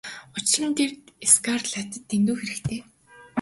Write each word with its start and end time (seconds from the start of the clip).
Учир 0.37 0.61
нь 0.69 0.77
тэр 0.77 0.89
Скарлеттад 1.31 1.91
дэндүү 2.09 2.35
хэрэгтэй. 2.39 2.79